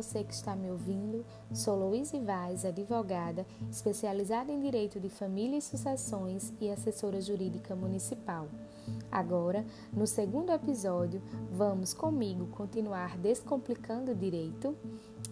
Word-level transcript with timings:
você 0.00 0.24
que 0.24 0.32
está 0.32 0.56
me 0.56 0.70
ouvindo. 0.70 1.26
Sou 1.52 1.76
Louise 1.76 2.18
Vaz, 2.18 2.64
advogada, 2.64 3.46
especializada 3.70 4.50
em 4.50 4.58
Direito 4.58 4.98
de 4.98 5.10
Família 5.10 5.58
e 5.58 5.62
Sucessões 5.62 6.54
e 6.58 6.70
assessora 6.70 7.20
jurídica 7.20 7.76
municipal. 7.76 8.48
Agora, 9.12 9.62
no 9.92 10.06
segundo 10.06 10.52
episódio, 10.52 11.20
vamos 11.52 11.92
comigo 11.92 12.46
continuar 12.46 13.18
descomplicando 13.18 14.12
o 14.12 14.16
direito. 14.16 14.74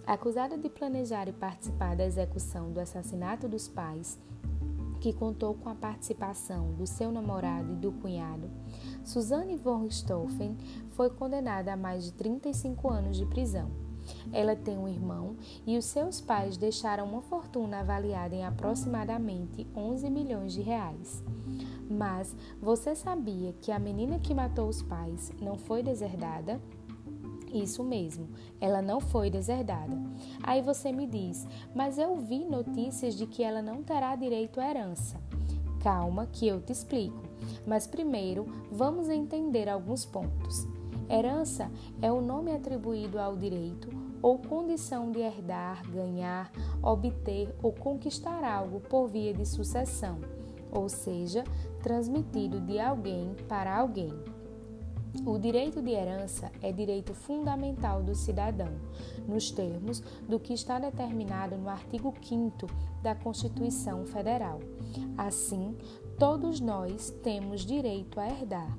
Acusada 0.07 0.59
de 0.59 0.69
planejar 0.69 1.29
e 1.29 1.33
participar 1.33 1.97
da 1.97 2.05
execução 2.05 2.71
do 2.71 2.79
assassinato 2.79 3.49
dos 3.49 3.69
pais, 3.69 4.19
que 5.01 5.15
contou 5.15 5.55
com 5.55 5.71
a 5.71 5.75
participação 5.75 6.75
do 6.75 6.87
seu 6.87 7.11
namorado 7.11 7.73
e 7.73 7.77
do 7.77 7.93
cunhado, 7.93 8.51
Suzanne 9.03 9.57
von 9.57 9.85
Richthofen 9.85 10.57
foi 10.91 11.09
condenada 11.09 11.73
a 11.73 11.77
mais 11.77 12.05
de 12.05 12.13
35 12.13 12.89
anos 12.91 13.17
de 13.17 13.25
prisão. 13.25 13.88
Ela 14.33 14.57
tem 14.57 14.77
um 14.77 14.89
irmão 14.89 15.37
e 15.67 15.77
os 15.77 15.85
seus 15.85 16.21
pais 16.21 16.57
deixaram 16.57 17.05
uma 17.05 17.23
fortuna 17.23 17.81
avaliada 17.81 18.35
em 18.35 18.45
aproximadamente 18.45 19.67
11 19.75 20.11
milhões 20.11 20.53
de 20.53 20.61
reais. 20.61 21.23
Mas 21.91 22.35
você 22.61 22.95
sabia 22.95 23.55
que 23.61 23.73
a 23.73 23.79
menina 23.79 24.19
que 24.19 24.35
matou 24.35 24.69
os 24.69 24.83
pais 24.83 25.33
não 25.41 25.57
foi 25.57 25.83
deserdada? 25.83 26.61
Isso 27.53 27.83
mesmo, 27.83 28.29
ela 28.61 28.83
não 28.83 29.01
foi 29.01 29.31
deserdada. 29.31 29.97
Aí 30.43 30.61
você 30.61 30.93
me 30.93 31.07
diz, 31.07 31.47
mas 31.75 31.99
eu 31.99 32.17
vi 32.17 32.45
notícias 32.45 33.15
de 33.15 33.27
que 33.27 33.43
ela 33.43 33.63
não 33.63 33.83
terá 33.83 34.15
direito 34.17 34.61
à 34.61 34.69
herança. 34.69 35.19
Calma, 35.83 36.27
que 36.27 36.47
eu 36.47 36.61
te 36.61 36.73
explico. 36.73 37.23
Mas 37.67 37.87
primeiro, 37.87 38.47
vamos 38.71 39.09
entender 39.09 39.69
alguns 39.69 40.05
pontos. 40.05 40.67
Herança 41.11 41.71
é 42.03 42.13
o 42.13 42.21
nome 42.21 42.53
atribuído 42.53 43.19
ao 43.19 43.35
direito 43.35 43.89
ou 44.21 44.39
condição 44.39 45.11
de 45.11 45.21
herdar, 45.21 45.83
ganhar, 45.91 46.53
obter 46.83 47.55
ou 47.63 47.73
conquistar 47.73 48.45
algo 48.45 48.81
por 48.81 49.09
via 49.09 49.33
de 49.33 49.47
sucessão, 49.47 50.19
ou 50.71 50.89
seja, 50.89 51.45
transmitido 51.83 52.61
de 52.61 52.79
alguém 52.79 53.35
para 53.49 53.75
alguém. 53.75 54.13
O 55.25 55.39
direito 55.39 55.81
de 55.81 55.91
herança 55.91 56.53
é 56.63 56.71
direito 56.71 57.15
fundamental 57.15 58.03
do 58.03 58.15
cidadão, 58.15 58.73
nos 59.27 59.51
termos 59.51 60.01
do 60.29 60.39
que 60.39 60.53
está 60.53 60.79
determinado 60.79 61.57
no 61.57 61.69
artigo 61.69 62.15
5 62.21 62.67
da 63.03 63.15
Constituição 63.15 64.05
Federal. 64.05 64.61
Assim, 65.17 65.77
todos 66.19 66.61
nós 66.61 67.11
temos 67.23 67.63
direito 67.63 68.21
a 68.21 68.29
herdar, 68.29 68.79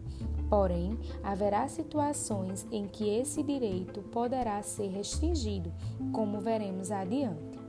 porém, 0.50 0.97
haverá 1.23 1.67
situações 1.67 2.66
em 2.72 2.88
que 2.88 3.08
esse 3.08 3.44
direito 3.44 4.02
poderá 4.02 4.59
ser 4.61 4.88
restringido, 4.88 5.72
como 6.11 6.42
veremos 6.42 6.92
adiante. 6.92 7.59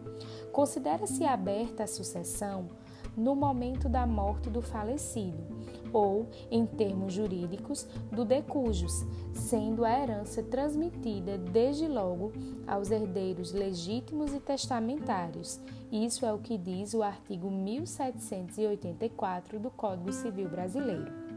Considera-se 0.53 1.25
aberta 1.25 1.85
a 1.85 1.87
sucessão 1.87 2.69
no 3.17 3.37
momento 3.37 3.89
da 3.89 4.07
morte 4.07 4.49
do 4.49 4.63
falecido, 4.63 5.45
ou, 5.93 6.29
em 6.51 6.65
termos 6.65 7.13
jurídicos, 7.13 7.87
do 8.11 8.25
decujus, 8.25 9.05
sendo 9.33 9.85
a 9.85 9.91
herança 9.91 10.43
transmitida 10.43 11.37
desde 11.37 11.87
logo 11.89 12.33
aos 12.67 12.91
herdeiros 12.91 13.53
legítimos 13.53 14.33
e 14.33 14.41
testamentários. 14.41 15.61
Isso 15.91 16.25
é 16.25 16.33
o 16.33 16.39
que 16.39 16.57
diz 16.57 16.95
o 16.95 17.03
artigo 17.03 17.51
1784 17.51 19.59
do 19.59 19.71
Código 19.71 20.13
Civil 20.13 20.49
Brasileiro. 20.49 21.30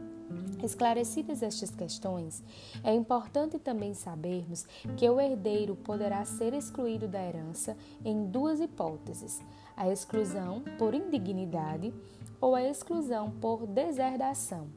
Esclarecidas 0.62 1.42
estas 1.42 1.70
questões, 1.70 2.42
é 2.82 2.94
importante 2.94 3.58
também 3.58 3.94
sabermos 3.94 4.66
que 4.96 5.08
o 5.08 5.20
herdeiro 5.20 5.76
poderá 5.76 6.24
ser 6.24 6.54
excluído 6.54 7.06
da 7.06 7.22
herança 7.22 7.76
em 8.04 8.26
duas 8.26 8.60
hipóteses: 8.60 9.42
a 9.76 9.90
exclusão 9.90 10.62
por 10.78 10.94
indignidade 10.94 11.92
ou 12.40 12.54
a 12.54 12.62
exclusão 12.62 13.30
por 13.30 13.66
deserdação. 13.66 14.68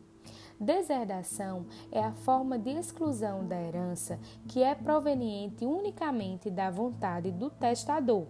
Deserdação 0.59 1.67
é 1.91 2.03
a 2.03 2.11
forma 2.11 2.57
de 2.57 2.71
exclusão 2.71 3.47
da 3.47 3.61
herança 3.61 4.19
que 4.47 4.63
é 4.63 4.73
proveniente 4.73 5.63
unicamente 5.65 6.49
da 6.49 6.71
vontade 6.71 7.31
do 7.31 7.51
testador 7.51 8.25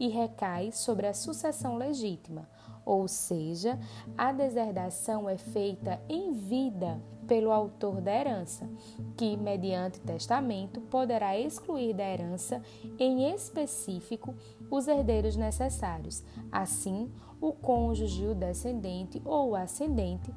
e 0.00 0.08
recai 0.08 0.72
sobre 0.72 1.06
a 1.06 1.12
sucessão 1.12 1.76
legítima, 1.76 2.48
ou 2.86 3.08
seja, 3.08 3.78
a 4.16 4.32
deserdação 4.32 5.28
é 5.28 5.36
feita 5.36 6.00
em 6.08 6.32
vida 6.32 6.98
pelo 7.26 7.52
autor 7.52 8.00
da 8.00 8.12
herança, 8.12 8.68
que, 9.16 9.36
mediante 9.36 10.00
testamento, 10.00 10.80
poderá 10.82 11.38
excluir 11.38 11.94
da 11.94 12.04
herança, 12.04 12.62
em 12.98 13.32
específico, 13.32 14.34
os 14.70 14.88
herdeiros 14.88 15.36
necessários, 15.36 16.24
assim, 16.50 17.10
o 17.40 17.52
cônjuge, 17.52 18.26
o 18.26 18.34
descendente 18.34 19.20
ou 19.24 19.50
o 19.50 19.56
ascendente, 19.56 20.32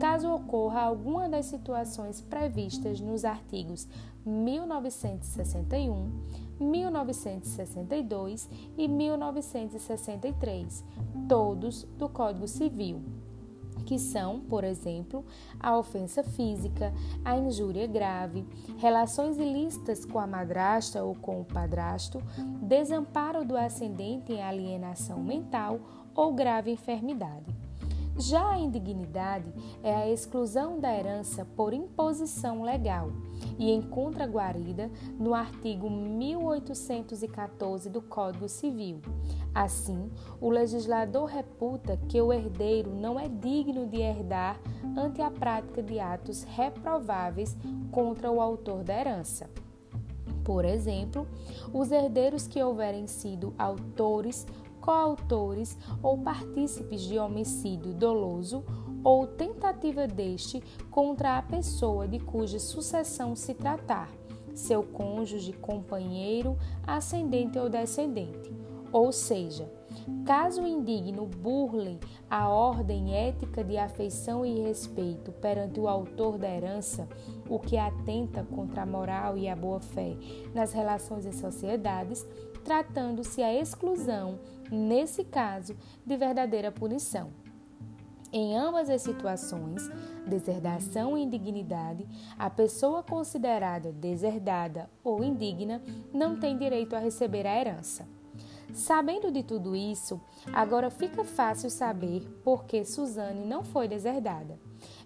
caso 0.00 0.32
ocorra 0.32 0.80
alguma 0.82 1.28
das 1.28 1.46
situações 1.46 2.20
previstas 2.20 3.00
nos 3.00 3.24
artigos 3.24 3.88
1961, 4.24 6.10
1962 6.58 8.48
e 8.78 8.88
1963, 8.88 10.84
todos 11.28 11.84
do 11.98 12.08
Código 12.08 12.48
Civil 12.48 13.23
que 13.86 13.98
são, 13.98 14.40
por 14.40 14.64
exemplo, 14.64 15.24
a 15.60 15.76
ofensa 15.76 16.22
física, 16.22 16.92
a 17.24 17.36
injúria 17.36 17.86
grave, 17.86 18.46
relações 18.78 19.38
ilícitas 19.38 20.04
com 20.04 20.18
a 20.18 20.26
madrasta 20.26 21.02
ou 21.02 21.14
com 21.14 21.40
o 21.40 21.44
padrasto, 21.44 22.22
desamparo 22.62 23.44
do 23.44 23.56
ascendente 23.56 24.32
em 24.32 24.42
alienação 24.42 25.22
mental 25.22 25.80
ou 26.14 26.32
grave 26.32 26.70
enfermidade. 26.70 27.44
Já 28.16 28.50
a 28.50 28.58
indignidade 28.58 29.52
é 29.82 29.92
a 29.92 30.08
exclusão 30.08 30.78
da 30.78 30.96
herança 30.96 31.44
por 31.56 31.74
imposição 31.74 32.62
legal 32.62 33.10
e 33.58 33.72
encontra 33.72 34.24
guarida 34.24 34.88
no 35.18 35.34
artigo 35.34 35.90
1814 35.90 37.90
do 37.90 38.00
Código 38.00 38.48
Civil. 38.48 39.00
Assim, 39.52 40.10
o 40.40 40.48
legislador 40.48 41.26
reputa 41.26 41.98
que 42.08 42.20
o 42.20 42.32
herdeiro 42.32 42.94
não 42.94 43.18
é 43.18 43.28
digno 43.28 43.86
de 43.86 44.00
herdar 44.00 44.60
ante 44.96 45.20
a 45.20 45.30
prática 45.30 45.82
de 45.82 45.98
atos 45.98 46.44
reprováveis 46.44 47.56
contra 47.90 48.30
o 48.30 48.40
autor 48.40 48.84
da 48.84 48.94
herança. 48.94 49.50
Por 50.44 50.64
exemplo, 50.64 51.26
os 51.72 51.90
herdeiros 51.90 52.46
que 52.46 52.62
houverem 52.62 53.06
sido 53.06 53.54
autores 53.58 54.46
coautores 54.84 55.78
ou 56.02 56.18
partícipes 56.18 57.00
de 57.00 57.18
homicídio 57.18 57.94
doloso 57.94 58.62
ou 59.02 59.26
tentativa 59.26 60.06
deste 60.06 60.62
contra 60.90 61.38
a 61.38 61.42
pessoa 61.42 62.06
de 62.06 62.18
cuja 62.18 62.58
sucessão 62.58 63.34
se 63.34 63.54
tratar, 63.54 64.10
seu 64.54 64.82
cônjuge, 64.82 65.54
companheiro, 65.54 66.58
ascendente 66.86 67.58
ou 67.58 67.70
descendente. 67.70 68.52
Ou 68.92 69.10
seja, 69.10 69.72
caso 70.26 70.62
o 70.62 70.66
indigno 70.66 71.24
burle 71.24 71.98
a 72.28 72.50
ordem 72.50 73.14
ética 73.14 73.64
de 73.64 73.78
afeição 73.78 74.44
e 74.44 74.60
respeito 74.60 75.32
perante 75.32 75.80
o 75.80 75.88
autor 75.88 76.36
da 76.36 76.48
herança, 76.48 77.08
o 77.48 77.58
que 77.58 77.78
atenta 77.78 78.44
contra 78.44 78.82
a 78.82 78.86
moral 78.86 79.38
e 79.38 79.48
a 79.48 79.56
boa-fé 79.56 80.14
nas 80.52 80.74
relações 80.74 81.24
em 81.24 81.32
sociedades, 81.32 82.26
tratando-se 82.62 83.42
a 83.42 83.52
exclusão, 83.52 84.38
nesse 84.70 85.24
caso, 85.24 85.76
de 86.04 86.16
verdadeira 86.16 86.70
punição. 86.72 87.30
Em 88.32 88.56
ambas 88.56 88.90
as 88.90 89.00
situações, 89.02 89.88
deserdação 90.26 91.16
e 91.16 91.22
indignidade, 91.22 92.04
a 92.36 92.50
pessoa 92.50 93.00
considerada 93.00 93.92
deserdada 93.92 94.90
ou 95.04 95.22
indigna 95.22 95.80
não 96.12 96.36
tem 96.36 96.58
direito 96.58 96.96
a 96.96 96.98
receber 96.98 97.46
a 97.46 97.56
herança. 97.56 98.08
Sabendo 98.72 99.30
de 99.30 99.44
tudo 99.44 99.76
isso, 99.76 100.20
agora 100.52 100.90
fica 100.90 101.22
fácil 101.22 101.70
saber 101.70 102.28
por 102.42 102.64
que 102.64 102.84
Suzane 102.84 103.44
não 103.44 103.62
foi 103.62 103.86
deserdada. 103.86 104.58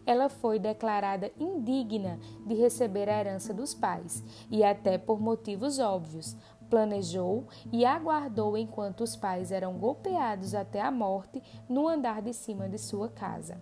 Ela 0.06 0.30
foi 0.30 0.58
declarada 0.58 1.30
indigna 1.38 2.18
de 2.46 2.54
receber 2.54 3.10
a 3.10 3.20
herança 3.20 3.52
dos 3.52 3.74
pais, 3.74 4.24
e 4.50 4.64
até 4.64 4.96
por 4.96 5.20
motivos 5.20 5.78
óbvios, 5.78 6.34
planejou 6.68 7.46
e 7.72 7.84
aguardou 7.84 8.56
enquanto 8.56 9.02
os 9.02 9.16
pais 9.16 9.50
eram 9.50 9.74
golpeados 9.74 10.54
até 10.54 10.80
a 10.80 10.90
morte 10.90 11.42
no 11.68 11.88
andar 11.88 12.22
de 12.22 12.32
cima 12.32 12.68
de 12.68 12.78
sua 12.78 13.08
casa. 13.08 13.60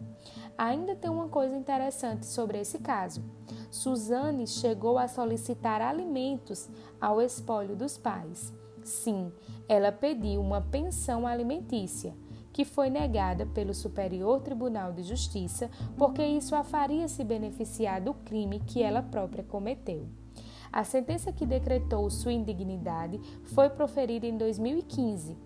Ainda 0.56 0.94
tem 0.94 1.10
uma 1.10 1.28
coisa 1.28 1.56
interessante 1.56 2.26
sobre 2.26 2.58
esse 2.58 2.78
caso. 2.78 3.22
Suzane 3.70 4.46
chegou 4.46 4.98
a 4.98 5.08
solicitar 5.08 5.80
alimentos 5.80 6.68
ao 7.00 7.20
espólio 7.20 7.76
dos 7.76 7.96
pais. 7.96 8.52
Sim, 8.82 9.32
ela 9.68 9.90
pediu 9.90 10.40
uma 10.40 10.60
pensão 10.60 11.26
alimentícia, 11.26 12.14
que 12.52 12.64
foi 12.64 12.88
negada 12.88 13.44
pelo 13.44 13.74
Superior 13.74 14.40
Tribunal 14.40 14.92
de 14.92 15.02
Justiça, 15.02 15.70
porque 15.98 16.24
isso 16.24 16.54
a 16.54 16.64
faria 16.64 17.06
se 17.08 17.22
beneficiar 17.22 18.00
do 18.00 18.14
crime 18.14 18.60
que 18.60 18.82
ela 18.82 19.02
própria 19.02 19.44
cometeu. 19.44 20.08
A 20.72 20.84
sentença 20.84 21.32
que 21.32 21.46
decretou 21.46 22.08
sua 22.10 22.32
indignidade 22.32 23.20
foi 23.44 23.68
proferida 23.70 24.26
em 24.26 24.36
2015 24.36 25.36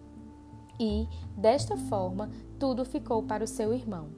e, 0.81 1.07
desta 1.37 1.77
forma, 1.77 2.31
tudo 2.59 2.87
ficou 2.87 3.23
para 3.23 3.45
o 3.45 3.47
seu 3.47 3.75
irmão. 3.75 4.09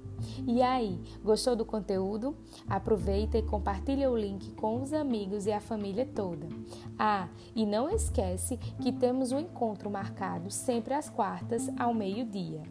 E 0.46 0.62
aí, 0.62 1.00
gostou 1.24 1.56
do 1.56 1.64
conteúdo? 1.64 2.36
Aproveita 2.68 3.36
e 3.36 3.42
compartilha 3.42 4.08
o 4.08 4.16
link 4.16 4.52
com 4.52 4.80
os 4.80 4.92
amigos 4.92 5.46
e 5.46 5.52
a 5.52 5.60
família 5.60 6.06
toda. 6.06 6.48
Ah, 6.96 7.28
e 7.56 7.66
não 7.66 7.90
esquece 7.90 8.56
que 8.80 8.92
temos 8.92 9.32
um 9.32 9.40
encontro 9.40 9.90
marcado 9.90 10.50
sempre 10.52 10.94
às 10.94 11.10
quartas 11.10 11.68
ao 11.76 11.92
meio-dia. 11.92 12.62